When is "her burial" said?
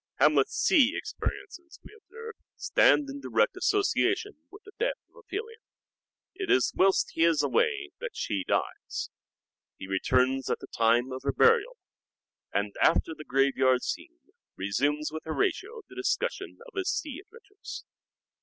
11.21-11.77